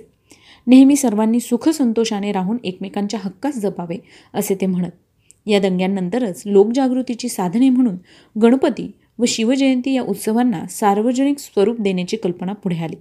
[0.67, 3.97] नेहमी सर्वांनी सुखसंतोषाने राहून एकमेकांच्या हक्कास जपावे
[4.33, 4.91] असे ते म्हणत.
[5.45, 7.95] या दंग्यांनंतरच लोकजागृतीची साधने म्हणून
[8.41, 8.91] गणपती
[9.23, 12.95] व शिवजयंती या उत्सवांना सार्वजनिक स्वरूप देण्याची कल्पना पुढे आली.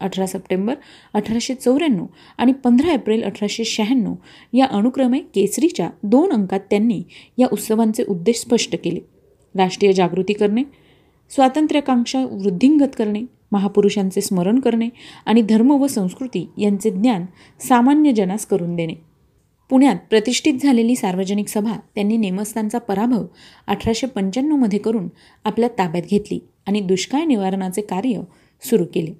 [0.00, 0.74] अठरा सप्टेंबर
[1.14, 2.06] अठराशे चौऱ्याण्णव
[2.38, 4.14] आणि पंधरा एप्रिल अठराशे शहाण्णव
[4.52, 7.02] या अनुक्रमे केसरीच्या दोन अंकात त्यांनी
[7.38, 9.00] या उत्सवांचे उद्देश स्पष्ट केले.
[9.56, 10.62] राष्ट्रीय जागृती करणे
[11.30, 14.88] स्वातंत्र्याकांक्षा वृद्धिंगत करणे महापुरुषांचे स्मरण करणे
[15.26, 17.24] आणि धर्म व संस्कृती यांचे ज्ञान
[17.68, 19.11] सामान्य जनास करून देणे.
[19.72, 23.26] पुण्यात प्रतिष्ठित झालेली सार्वजनिक सभा त्यांनी नेमस्थानचा पराभव
[23.66, 25.08] अठराशे पंच्याण्णवमध्ये करून
[25.44, 28.20] आपल्या ताब्यात घेतली आणि दुष्काळ निवारणाचे कार्य
[28.62, 29.12] सुरू केले.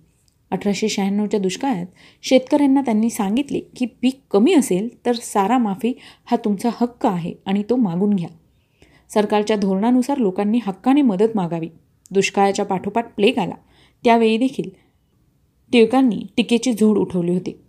[0.50, 1.86] अठराशे शहाण्णवच्या दुष्काळात
[2.22, 5.92] शेतकऱ्यांना त्यांनी सांगितले की पीक कमी असेल तर सारा माफी
[6.24, 8.28] हा तुमचा हक्क आहे आणि तो मागून घ्या.
[9.10, 11.68] सरकारच्या धोरणानुसार लोकांनी हक्काने मदत मागावी.
[12.10, 13.54] दुष्काळाच्या पाठोपाठ प्लेग आला.
[14.04, 14.70] त्यावेळी देखील
[15.72, 17.61] टिळकांनी टीकेची झोड उठवली होती.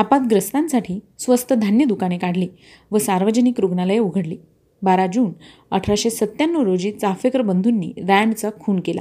[0.00, 2.48] आपातग्रस्तांसाठी स्वस्त धान्य दुकाने काढली
[2.90, 4.36] व सार्वजनिक रुग्णालये उघडली.
[4.82, 5.32] बारा जून
[5.70, 9.00] अठराशे सत्त्याण्णव रोजी चाफेकर बंधूंनी रँडचा खून केला.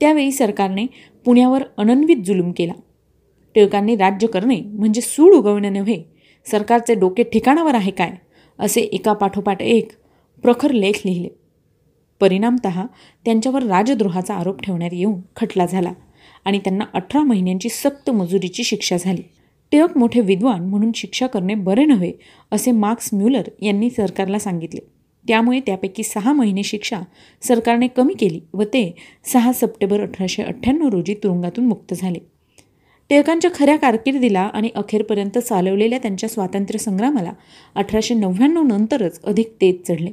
[0.00, 0.86] त्यावेळी सरकारने
[1.24, 2.72] पुण्यावर अनन्वित जुलूम केला.
[3.54, 6.02] टिळकांनी राज्य करणे म्हणजे सूड उगवणे नव्हे
[6.46, 8.12] सरकारचे डोके ठिकाणावर आहे काय
[8.58, 9.90] असे एका पाठोपाठ एक
[10.42, 11.28] प्रखर लेख लिहिले.
[12.20, 12.66] परिणामत
[13.24, 15.92] त्यांच्यावर राजद्रोहाचा आरोप ठेवण्यात येऊन खटला झाला
[16.44, 19.22] आणि त्यांना अठरा महिन्यांची सक्त मजुरीची शिक्षा झाली.
[19.72, 22.12] टिळक मोठे विद्वान म्हणून शिक्षा करणे बरे नव्हे
[22.50, 24.80] असे मार्क्स म्युलर यांनी सरकारला सांगितले.
[25.28, 27.00] त्यामुळे त्यापैकी सहा महिने शिक्षा
[27.42, 32.18] सरकारने कमी केली व ते सहा सप्टेंबर अठराशे अठ्ठ्याण्णव रोजी तुरुंगातून मुक्त झाले.
[33.10, 37.32] टिळकांच्या खऱ्या कारकिर्दीला आणि अखेरपर्यंत चालवलेल्या त्यांच्या स्वातंत्र्य संग्रामाला
[37.74, 40.10] अठराशे नव्याण्णव नंतरच अधिक तेज चढले.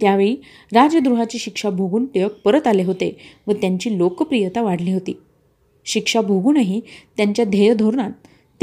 [0.00, 0.36] त्यावेळी
[0.72, 5.18] राजद्रोहाची शिक्षा भोगून टिळक परत आले होते व त्यांची लोकप्रियता वाढली होती.
[5.84, 6.80] शिक्षा भोगूनही
[7.16, 7.44] त्यांच्या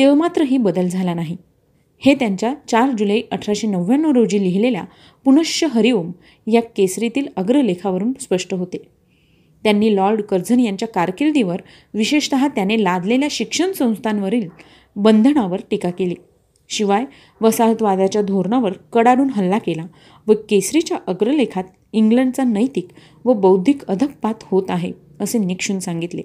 [0.02, 1.38] ध्येयधोरणात तेवमात्रही बदल झाला नाही.
[2.00, 4.84] हे त्यांच्या चार जुलै अठराशे नव्याण्णव रोजी लिहिलेल्या
[5.26, 6.12] पुनश्च हरिओम
[6.48, 8.78] या केसरीतील अग्रलेखावरून स्पष्ट होते.
[9.64, 11.62] त्यांनी लॉर्ड कर्झन यांच्या कारकिर्दीवर
[11.94, 14.50] विशेषत त्याने लादलेल्या शिक्षण संस्थांवरील
[14.96, 16.16] बंधनावर टीका केली.
[16.70, 17.06] शिवाय
[17.42, 19.86] वसाहतवादाच्या धोरणावर कडाडून हल्ला केला
[20.28, 22.88] व केसरीच्या अग्रलेखात इंग्लंडचा नैतिक
[23.26, 26.22] व बौद्धिक अधकपात होत आहे असे निक्षून सांगितले.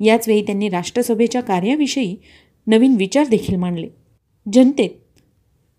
[0.00, 2.16] याचवेळी त्यांनी राष्ट्रसभेच्या कार्याविषयी
[2.66, 3.88] नवीन विचार देखील मांडले.
[4.52, 4.90] जनतेत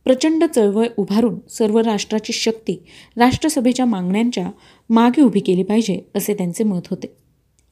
[0.06, 2.84] प्रचंड चळवळ उभारून सर्व राष्ट्राची शक्ती
[3.17, 4.52] राष्ट्रसभेच्या मागण्यांच्या
[4.89, 7.13] मागे उभी केली पाहिजे असे त्यांचे मत होते.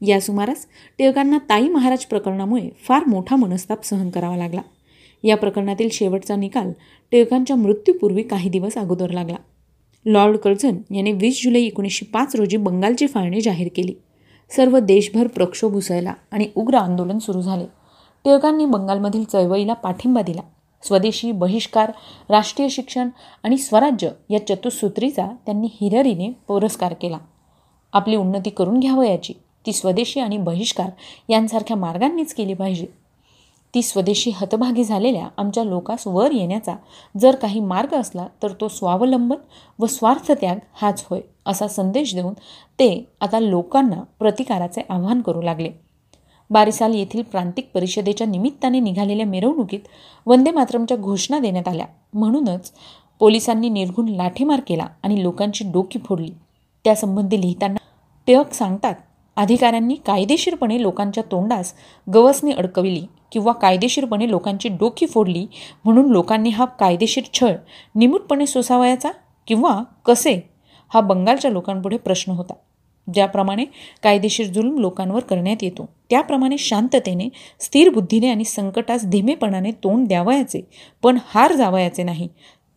[0.02, 0.66] या सुमारास
[0.98, 4.62] टिळकांना ताई महाराज प्रकरणामुळे फार मोठा मनस्ताप सहन करावा लागला.
[5.24, 6.72] या प्रकरणातील शेवटचा निकाल
[7.12, 9.36] टिळकांच्या मृत्यूपूर्वी काही दिवस अगोदर लागला.
[10.06, 13.94] लॉर्ड कर्झन यांनी वीस जुलै एकोणीसशे पाच रोजी बंगालची फाळणी जाहीर केली.
[14.50, 17.81] सर्व देशभर प्रक्षोभ उसळला आणि उग्र आंदोलन सुरू झाले.
[18.26, 20.42] टिळकांनी बंगालमधील चळवळीला पाठिंबा दिला.
[20.84, 21.92] स्वदेशी बहिष्कार
[22.30, 23.10] राष्ट्रीय शिक्षण
[23.44, 27.18] आणि स्वराज्य या चतुसूत्रीचा त्यांनी हिररीने पुरस्कार केला.
[27.94, 29.34] आपली उन्नती करून घ्यावयाची
[29.66, 30.90] ती स्वदेशी आणि बहिष्कार
[31.30, 32.86] यांसारख्या मार्गांनीच केली पाहिजे.
[33.74, 36.76] ती स्वदेशी हतभागी झालेल्या आमच्या लोकास वर येण्याचा
[37.20, 39.38] जर काही मार्ग असला तर तो स्वावलंबन
[39.80, 42.34] व स्वार्थत्याग हाच होय असा संदेश देऊन
[42.80, 42.90] ते
[43.22, 45.70] आता लोकांना प्रतिकाराचे आव्हान करू लागले.
[46.52, 49.80] बारिसाल येथील प्रांतिक परिषदेच्या निमित्ताने निघालेल्या मिरवणुकीत
[50.26, 51.86] वंदे मातरमच्या घोषणा देण्यात आल्या.
[52.14, 52.72] म्हणूनच
[53.20, 56.32] पोलिसांनी निर्घुण लाठीमार केला आणि लोकांची डोकी फोडली.
[56.86, 57.78] त्यासंबंधी लिहिताना
[58.28, 58.96] टिळक सांगतात
[59.38, 61.74] अधिकाऱ्यांनी कायदेशीरपणे लोकांच्या तोंडास
[62.08, 65.46] गवसने अडकविली किंवा कायदेशीरपणे लोकांची डोकी फोडली
[65.86, 67.54] म्हणून लोकांनी हा कायदेशीर छळ
[67.96, 69.12] निमूटपणे सोसावयाचा
[69.48, 70.40] किंवा कसे
[70.92, 72.54] हा बंगालच्या लोकांपुढे प्रश्न होता.
[73.14, 73.66] ज्याप्रमाणे
[74.04, 80.62] कायदेशीर जुलूम लोकांवर करण्यात येतो त्याप्रमाणे शांततेने स्थिर बुद्धीने आणि संकटास धीमेपणाने तोंड द्यावयाचे
[81.04, 82.28] पण हार जावयाचे नाही.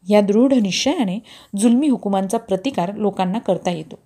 [0.08, 1.18] या दृढ निश्चयाने
[1.56, 3.98] जुलमी हुकुमांचा प्रतिकार लोकांना करता येतो.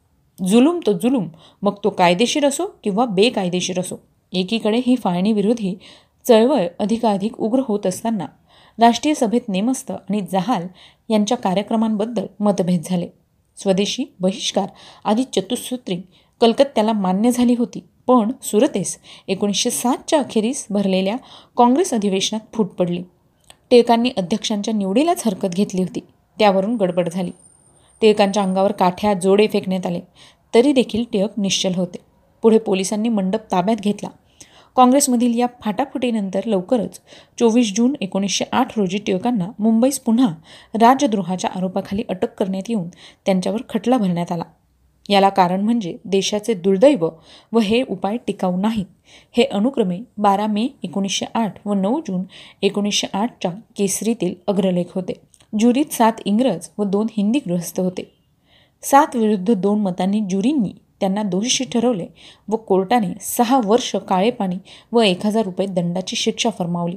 [0.47, 1.29] जुलूम तो जुलूम
[1.63, 4.01] मग तो कायदेशीर असो किंवा बेकायदेशीर असो.
[4.33, 5.79] एकीकडे ही फाळणी विरोधी
[6.29, 8.27] चळवळ अधिकाधिक उग्र होत असताना
[8.79, 10.67] राष्ट्रीय सभेत नेमस्त आणि जहाल
[11.09, 13.09] यांच्या कार्यक्रमांबद्दल मतभेद झाले.
[13.59, 14.69] स्वदेशी बहिष्कार
[15.05, 15.97] आदी चतुसूत्री
[16.41, 17.85] कलकत्त्याला मान्य झाली होती.
[18.07, 21.17] पण सुरतेस एकोणीसशे सातच्या अखेरीस भरलेल्या
[21.57, 23.03] काँग्रेस अधिवेशनात फूट पडली.
[23.71, 26.01] टिळकांनी अध्यक्षांच्या निवडीलाच हरकत घेतली होती.
[26.39, 27.31] त्यावरून गडबड झाली.
[28.01, 30.01] टिळकांच्या अंगावर काठ्या जोडे फेकण्यात आले.
[30.55, 31.99] तरी देखील टिळक निश्चल होते.
[32.43, 34.09] पुढे पोलिसांनी मंडप ताब्यात घेतला.
[34.79, 37.01] काँग्रेसमधील या फाटाफुटीनंतर लवकरच
[37.39, 40.35] चोवीस जून एकोणीसशे आठ रोजी टिळकांना मुंबईस पुन्हा
[40.75, 42.89] राजद्रोहाच्या आरोपाखाली अटक करण्यात येऊन
[43.27, 44.43] त्यांच्यावर खटला भरण्यात आला.
[45.09, 47.09] याला कारण म्हणजे देशाचे दुर्दैव
[47.53, 48.87] व हे उपाय टिकाऊ नाहीत
[49.33, 52.23] हे अनुक्रमे बारा मे एकोणीसशे आठ व नऊ जून
[52.63, 55.13] एकोणीसशे आठच्या केसरीतील अग्रलेख होते.
[55.59, 58.13] ज्युरीत सात इंग्रज व दोन हिंदी गृहस्थ होते.
[58.83, 62.07] सात विरुद्ध दोन मतांनी ज्युरींनी त्यांना दोषी ठरवले
[62.49, 64.57] व कोर्टाने सहा वर्ष काळे पाणी
[64.93, 66.97] व एक हजार रुपये दंडाची शिक्षा फरमावली.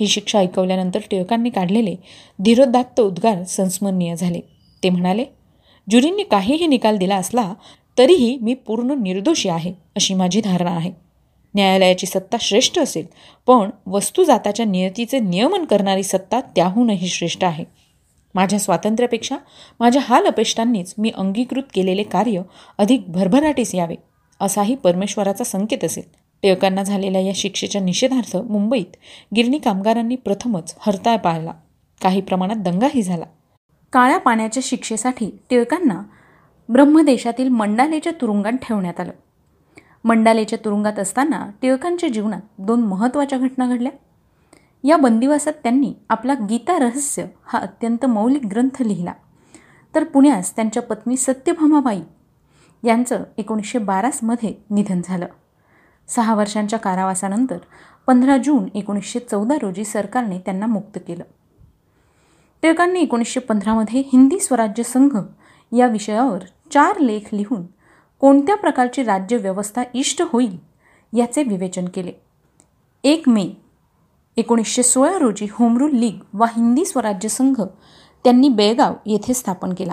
[0.00, 1.94] ही शिक्षा ऐकवल्यानंतर टिळकांनी काढलेले
[2.38, 4.40] धीरोदात्त उद्गार संस्मरणीय झाले.
[4.82, 5.24] ते म्हणाले
[5.90, 7.54] ज्युरींनी काहीही निकाल दिला असला
[7.98, 10.90] तरीही मी पूर्ण निर्दोषी आहे अशी माझी धारणा आहे.
[11.54, 13.06] न्यायालयाची सत्ता श्रेष्ठ असेल
[13.46, 17.64] पण वस्तुजाताच्या नियतीचे नियमन करणारी सत्ता त्याहूनही श्रेष्ठ आहे.
[18.34, 19.36] माझ्या स्वातंत्र्यापेक्षा
[19.80, 22.42] माझ्या हाल अपेष्टांनीच मी अंगीकृत केलेले कार्य
[22.78, 23.94] अधिक भरभराटीस यावे
[24.40, 26.04] असाही परमेश्वराचा संकेत असेल.
[26.42, 28.96] टिळकांना झालेल्या या शिक्षेच्या निषेधार्थ मुंबईत
[29.36, 31.52] गिरणी कामगारांनी प्रथमच हरताळ पाळला.
[32.02, 33.24] काही प्रमाणात दंगाही झाला.
[33.92, 36.02] काळ्या पाण्याच्या शिक्षेसाठी टिळकांना
[36.68, 39.12] ब्रह्मदेशातील मंडालेच्या तुरुंगात ठेवण्यात आलं.
[40.04, 43.92] मंडालेच्या तुरुंगात असताना टिळकांच्या जीवनात दोन महत्त्वाच्या घटना घडल्या.
[44.84, 49.12] या बंदिवासात त्यांनी आपला गीता रहस्य हा अत्यंत मौलिक ग्रंथ लिहिला.
[49.94, 52.00] तर पुण्यास त्यांच्या पत्नी सत्यभामाबाई
[52.84, 55.26] यांचं एकोणीसशे बारासमध्ये निधन झालं.
[56.08, 57.58] सहा वर्षांच्या कारावासानंतर
[58.06, 61.24] पंधरा जून एकोणीसशे चौदा रोजी सरकारने त्यांना मुक्त केलं.
[62.62, 65.18] टिळकांनी एकोणीसशे पंधरामध्ये हिंदी स्वराज्य संघ
[65.76, 66.42] या विषयावर
[66.72, 67.62] चार लेख लिहून
[68.18, 70.58] कोणत्या प्रकारची राज्यव्यवस्था इष्ट होईल
[71.12, 72.12] याचे विवेचन केले.
[73.04, 73.50] एक मे
[74.36, 77.62] एकोणीसशे सोळा रोजी होमरूल लीग वा हिंदी स्वराज्य संघ
[78.24, 79.92] त्यांनी बेळगाव येथे स्थापन केला.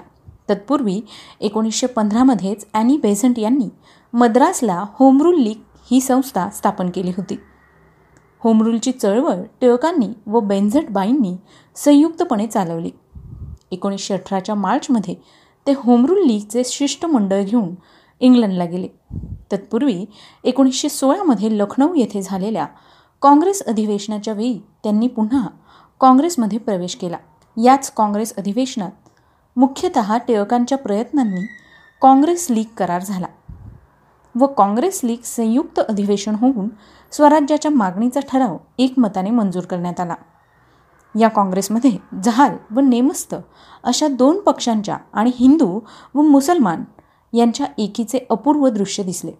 [0.50, 1.02] तत्पूर्वी
[1.40, 3.70] एकोणीसशे पंधरामध्येच ॲनी बेझंट यांनी
[4.14, 7.38] मद्रासला होमरूल लीग ही संस्था स्थापन केली होती.
[8.40, 11.36] होमरूलची चळवळ टिळकांनी व बेंझट बाईंनी
[11.76, 12.92] संयुक्तपणे चालवली.
[13.72, 15.16] एकोणीसशे अठराच्या मार्चमध्ये
[15.68, 17.76] ते होमरूल लीगचे शिष्टमंडळ घेऊन
[18.20, 18.88] इंग्लंडला गेले.
[19.52, 20.06] तत्पूर्वी
[20.44, 22.66] एकोणीसशे सोळामध्ये लखनौ येथे झालेल्या
[23.22, 25.48] काँग्रेस अधिवेशनाच्या वेळी त्यांनी पुन्हा
[26.02, 27.18] काँग्रेसमध्ये प्रवेश केला.
[27.58, 29.10] याच काँग्रेस अधिवेशनात
[29.56, 31.46] मुख्यतः टिळकांच्या प्रयत्नांनी
[32.02, 33.28] काँग्रेस लीग करार झाला
[34.36, 36.70] व काँग्रेस लीग संयुक्त अधिवेशन होऊन
[37.12, 40.16] स्वराज्याच्या मागणीचा ठराव एकमताने मंजूर करण्यात आला.
[41.16, 41.92] या काँग्रेसमध्ये
[42.24, 43.36] जहाल व नेमस्त
[43.84, 45.80] अशा दोन पक्षांच्या आणि हिंदू
[46.16, 46.84] व मुसलमान
[47.34, 49.32] यांच्या एकीचे अपूर्व दृश्य दिसले.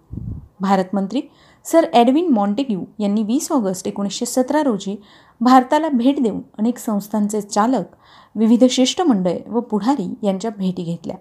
[0.60, 1.22] भारतमंत्री
[1.66, 4.96] सर एडविन मॉन्टेग्यू यांनी वीस ऑगस्ट एकोणीसशे सतरा रोजी
[5.42, 7.96] भारताला भेट देऊन अनेक संस्थांचे चालक
[8.36, 11.16] विविध शिष्टमंडळे व पुढारी यांच्या भेटी घेतल्या.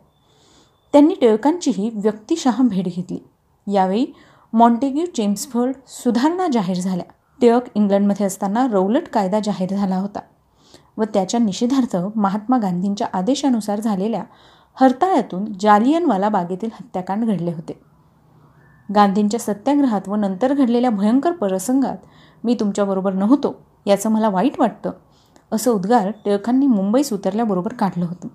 [0.95, 3.19] त्यांनी टिळकांचीही व्यक्तिशः भेट घेतली.
[3.67, 4.07] यावेळी
[4.53, 7.05] मॉन्टेग्यू चेम्सफर्ड सुधारणा जाहीर झाल्या.
[7.41, 10.21] टिळक इंग्लंडमध्ये असताना रौलट कायदा जाहीर झाला होता
[10.99, 14.23] व त्याच्या निषेधार्थ महात्मा गांधींच्या आदेशानुसार झालेल्या
[14.77, 17.79] हरताळ्यातून जालियनवाला बागेतील हत्याकांड घडले होते.
[18.95, 21.97] गांधींच्या सत्याग्रहात व नंतर घडलेल्या भयंकर प्रसंगात
[22.45, 23.55] मी तुमच्याबरोबर नव्हतो
[23.87, 24.91] याचं मला वाईट वाटतं
[25.53, 28.29] असं उद्गार टिळकांनी मुंबईस उतरल्याबरोबर काढलं होतं.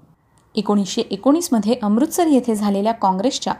[0.56, 3.54] एकोणीसशे एकोणीसमध्ये अमृतसर येथे झालेल्या काँग्रेसच्या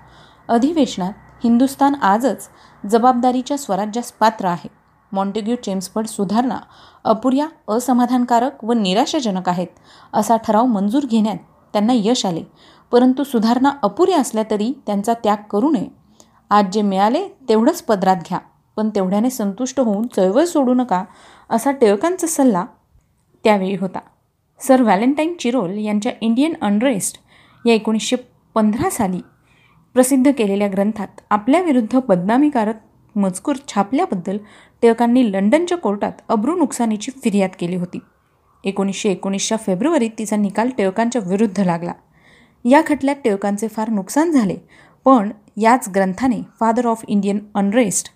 [0.48, 2.48] अधिवेशनात हिंदुस्तान आजच
[2.84, 4.70] जबाबदारीच्या स्वराज्यास पात्र आहे.
[5.12, 6.58] मॉन्टेग्यू चेम्सफर्ड सुधारणा
[7.04, 9.68] अपुऱ्या असमाधानकारक व निराशाजनक आहेत
[10.14, 11.38] असा ठराव मंजूर घेण्यात
[11.74, 12.44] त्यांना यश आले.
[12.92, 16.03] परंतु सुधारणा अपुऱ्या असल्या तरी त्यांचा त्याग करू नये
[16.54, 18.40] आज जे मिळाले तेवढंच पदरात घ्या.
[18.76, 21.04] पण तेवढ्याने संतुष्ट होऊन चळवळ सोडू नका
[21.50, 22.66] असा टिळकांचा सल्ला
[23.44, 24.00] त्यावेळी होता.
[24.60, 27.18] सर व्हॅलेंटाईन चिरोल यांच्या इंडियन अनरेस्ट
[27.66, 28.16] या एकोणीसशे
[28.56, 29.22] पंधरा साली
[29.94, 32.76] प्रसिद्ध केलेल्या ग्रंथात आपल्याविरुद्ध बदनामीकारक
[33.16, 34.38] मजकूर छापल्याबद्दल
[34.82, 38.00] टिळकांनी लंडनच्या कोर्टात अब्रू नुकसानीची फिर्याद केली होती.
[38.64, 41.94] एकोणीसशे एकोणीसच्या फेब्रुवारीत तिचा निकाल टिळकांच्या विरुद्ध लागला.
[42.66, 44.56] या खटल्यात टिळकांचे फार नुकसान झाले
[45.06, 48.08] पण याच ग्रंथाने फादर ऑफ इंडियन अनरेस्ट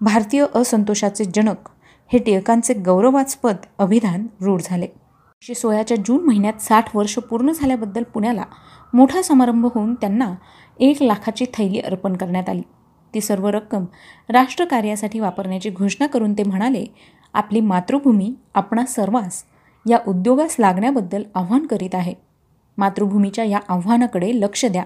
[0.00, 1.68] भारतीय असंतोषाचे जनक
[2.12, 4.84] हे टिळकांचे गौरवास्पद अभिधान रूढ झाले.
[4.84, 8.42] एकशे सोळाच्या जून महिन्यात साठ वर्ष पूर्ण झाल्याबद्दल पुण्याला
[8.94, 10.34] मोठा समारंभ होऊन त्यांना
[10.80, 12.62] एक लाखाची थैली अर्पण करण्यात आली.
[13.14, 13.84] ती सर्व रक्कम
[14.28, 16.84] राष्ट्रकार्यासाठी वापरण्याची घोषणा करून ते म्हणाले
[17.34, 19.42] आपली मातृभूमी आपणा सर्वांस
[19.88, 22.14] या उद्योगास लागण्याबद्दल आव्हान करीत आहे.
[22.78, 24.84] मातृभूमीच्या या आव्हानाकडे लक्ष द्या.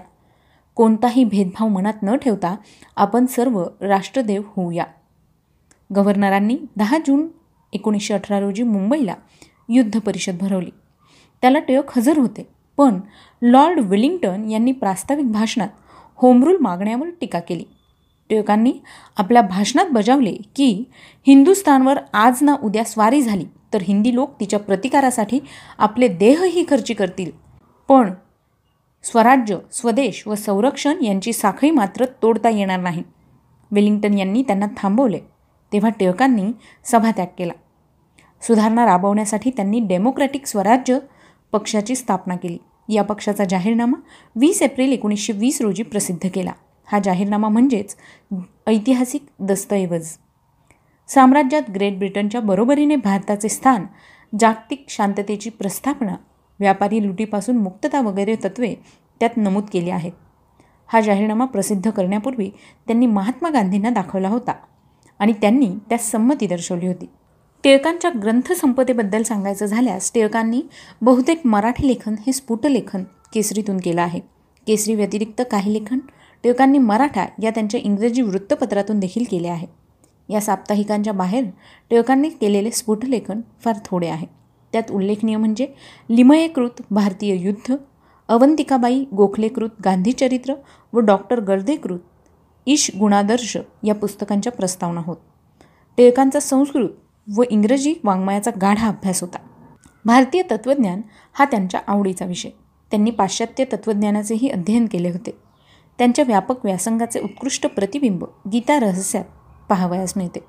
[0.77, 2.55] कोणताही भेदभाव मनात न ठेवता
[2.95, 4.83] आपण सर्व राष्ट्रदेव होऊया.
[5.95, 7.27] गव्हर्नरांनी दहा जून
[7.73, 9.13] एकोणीसशे अठरा रोजी मुंबईला
[9.69, 10.69] युद्ध परिषद भरवली.
[11.41, 12.47] त्याला टिळक हजर होते.
[12.77, 12.99] पण
[13.41, 15.67] लॉर्ड विलिंग्टन यांनी प्रास्ताविक भाषणात
[16.15, 17.63] होमरूल मागण्यावर टीका केली.
[18.29, 18.73] टिळकांनी
[19.17, 20.83] आपल्या भाषणात बजावले की
[21.27, 25.39] हिंदुस्थानवर आज ना उद्या स्वारी झाली तर हिंदी लोक तिच्या प्रतिकारासाठी
[25.77, 27.31] आपले देहही खर्ची करतील.
[27.87, 28.13] पण
[29.03, 33.03] स्वराज्य स्वदेश व संरक्षण यांची साखळी मात्र तोडता येणार नाही.
[33.71, 35.19] वेलिंग्टन यांनी त्यांना थांबवले
[35.73, 36.51] तेव्हा टिळकांनी
[36.85, 37.53] सभात्याग केला.
[38.41, 40.97] सुधारणा राबवण्यासाठी त्यांनी डेमोक्रॅटिक स्वराज्य
[41.51, 42.57] पक्षाची स्थापना केली.
[42.89, 43.99] या पक्षाचा जाहीरनामा
[44.35, 46.51] वीस एप्रिल एकोणीसशे वीस रोजी प्रसिद्ध केला.
[46.85, 47.95] हा जाहीरनामा म्हणजेच
[48.67, 50.07] ऐतिहासिक दस्तऐवज.
[51.07, 53.85] साम्राज्यात ग्रेट ब्रिटनच्या बरोबरीने भारताचे स्थान
[54.39, 56.15] जागतिक शांततेची प्रस्थापना
[56.59, 58.73] व्यापारी लुटीपासून मुक्तता वगैरे तत्वे
[59.19, 60.11] त्यात नमूद केली आहेत.
[60.87, 62.49] हा जाहीरनामा प्रसिद्ध करण्यापूर्वी
[62.87, 64.53] त्यांनी महात्मा गांधींना दाखवला होता
[65.19, 67.05] आणि त्यांनी त्यास संमती दर्शवली होती.
[67.63, 70.61] टिळकांच्या ग्रंथसंपदेबद्दल सांगायचं झाल्यास टिळकांनी
[71.01, 74.19] बहुतेक मराठी लेखन हे स्फुटलेखन केसरीतून केलं आहे.
[74.67, 75.99] केसरी व्यतिरिक्त काही लेखन
[76.43, 79.67] टिळकांनी मराठा या त्यांच्या इंग्रजी वृत्तपत्रातून देखील केले आहे.
[80.29, 81.45] या साप्ताहिकांच्या बाहेर
[81.89, 84.27] टिळकांनी केलेले स्फुटलेखन फार थोडे आहे.
[84.77, 85.67] त्यात उल्लेखनीय म्हणजे
[86.09, 87.75] लिमयेकृत भारतीय युद्ध
[88.27, 90.53] अवंतिकाबाई गोखलेकृत गांधीचरित्र
[90.93, 91.99] व डॉक्टर गर्देकृत
[92.65, 95.17] ईश गुणादर्श या पुस्तकांच्या प्रस्तावना होत.
[95.97, 96.89] टिळकांचा संस्कृत
[97.37, 99.37] व इंग्रजी वाङ्मयाचा गाढा अभ्यास होता.
[100.05, 101.01] भारतीय तत्त्वज्ञान
[101.33, 102.49] हा त्यांच्या आवडीचा विषय.
[102.91, 105.37] त्यांनी पाश्चात्य तत्त्वज्ञानाचेही अध्ययन केले होते.
[105.97, 109.25] त्यांच्या व्यापक व्यासंगाचे उत्कृष्ट प्रतिबिंब गीता रहस्यात
[109.69, 110.39] पाहावयास मिळते.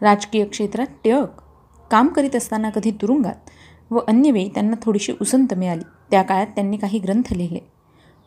[0.00, 1.43] राजकीय क्षेत्रात टिळक
[1.90, 3.50] काम करीत असताना कधी तुरुंगात
[3.90, 5.82] व अन्यवेळी त्यांना थोडीशी उसंत मिळाली.
[6.10, 7.58] त्या काळात त्यांनी काही ग्रंथ लिहिले.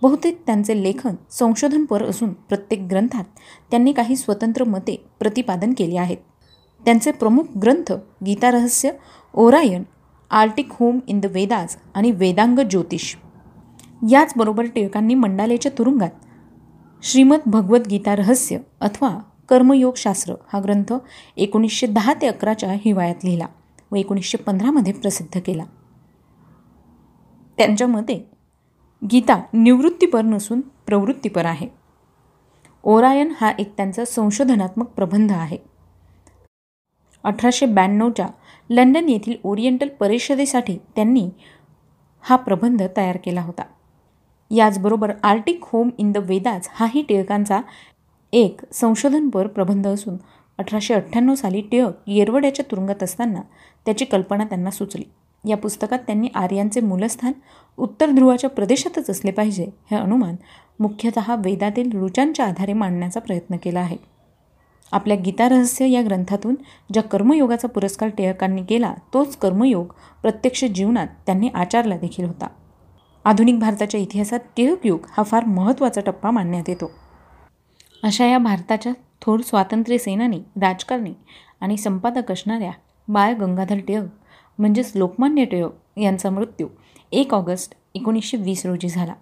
[0.02, 3.24] बहुतेक त्यांचे लेखन संशोधनपर असून प्रत्येक ग्रंथात
[3.72, 6.18] त्यांनी काही स्वतंत्र मते प्रतिपादन केली आहेत.
[6.86, 7.94] त्यांचे प्रमुख ग्रंथ
[8.26, 8.92] Gitarahasya
[9.34, 9.84] Orion
[10.32, 13.16] Arctic home in the Vedas आणि वेदांग ज्योतिष.
[14.10, 16.10] याचबरोबर टिळकांनी मंडालेच्या तुरुंगात
[17.04, 19.18] श्रीमद भगवद्गीता रहस्य अथवा
[19.50, 20.94] कर्मयोगशास्त्र हा ग्रंथ
[21.38, 23.48] एकोणीसशे दहा ते अकराच्या हिवाळ्यात लिहिला
[23.92, 25.64] व एकोणीसशे पंधरामध्ये प्रसिद्ध केला.
[27.58, 28.30] त्यांच्या मते
[29.12, 31.68] गीता निवृत्तीपर नसून प्रवृत्तीपर आहे.
[32.84, 35.58] ओरायन हा एक त्यांचा संशोधनात्मक प्रबंध आहे.
[37.24, 38.28] अठराशे ब्याण्णवच्या
[38.70, 41.30] लंडन येथील ओरिएंटल परिषदेसाठी त्यांनी
[42.22, 43.64] हा प्रबंध तयार केला होता.
[44.52, 47.62] याचबरोबर Arctic home in the Vedas हाही टिळकांचा
[48.34, 50.18] एक संशोधनपर प्रबंध असून
[50.58, 53.42] अठराशे अठ्ठ्याण्णव साली टिळक येरवड्याच्या तुरुंगात असताना
[53.86, 55.04] त्याची कल्पना त्यांना सुचली.
[55.50, 57.32] या पुस्तकात त्यांनी आर्यांचे मूलस्थान
[57.78, 60.36] उत्तर ध्रुवाच्या प्रदेशातच असले पाहिजे हे अनुमान
[60.80, 63.98] मुख्यतः वेदातील रुचांच्या आधारे मांडण्याचा प्रयत्न केला आहे.
[64.92, 66.56] आपल्या गीतारहस्य या ग्रंथातून
[66.94, 72.48] ज्या कर्मयोगाचा पुरस्कार टिळकांनी केला तोच कर्मयोग प्रत्यक्ष जीवनात त्यांनी आचारला देखील होता.
[73.26, 76.92] आधुनिक भारताच्या इतिहासात टिळक युग हा फार महत्त्वाचा टप्पा मानण्यात येतो.
[78.04, 81.14] अशा या भारताच्या थोर स्वातंत्र्य सेनानी राजकारणी
[81.62, 82.72] आणि संपादक असणाऱ्या
[83.08, 84.06] बाळ गंगाधर टिळक
[84.60, 86.68] म्हणजेच लोकमान्य टिळक यांचा मृत्यू
[87.12, 89.14] एक ऑगस्ट एकोणीसशे वीस रोजी झाला.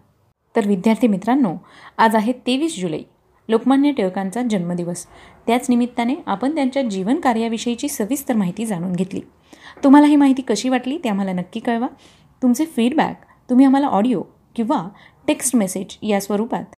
[0.55, 1.55] तर विद्यार्थी मित्रांनो
[1.97, 3.01] आज आहे तेवीस जुलै
[3.49, 5.05] लोकमान्य टिळकांचा जन्मदिवस.
[5.47, 9.21] त्याच निमित्ताने आपण त्यांच्या जीवन कार्याविषयीची सविस्तर माहिती जाणून घेतली.
[9.83, 11.87] तुम्हाला ही माहिती कशी वाटली ते आम्हाला नक्की कळवा.
[12.41, 14.21] तुमचे फीडबॅक तुम्ही आम्हाला ऑडिओ
[14.55, 14.87] किंवा
[15.27, 16.75] टेक्स्ट मेसेज या स्वरूपात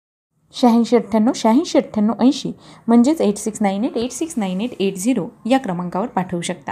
[0.53, 2.51] शहाऐंशी अठ्ठ्याण्णव शहाऐंशी अठ्ठ्याण्णव ऐंशी.
[2.87, 6.71] म्हणजेच eight six nine eight eight six nine eight eight zero या क्रमांकावर पाठवू शकता.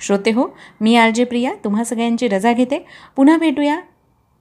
[0.00, 0.46] श्रोते हो
[0.80, 2.84] मी आर जे प्रिया तुम्हा सगळ्यांची रजा घेते.
[3.16, 3.76] पुन्हा भेटूया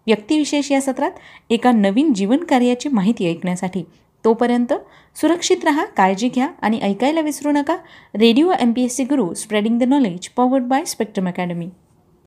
[0.07, 1.11] व्यक्तिविशेष या सत्रात.
[1.49, 3.83] एका नवीन जीवन कार्याची माहिती ऐकण्यासाठी.
[4.25, 4.73] तोपर्यंत
[5.15, 7.77] सुरक्षित रहा काळजी घ्या आणि ऐकायला विसरू नका.
[8.15, 11.69] Radio M P S C Guru spreading the knowledge powered by Spectrum academy.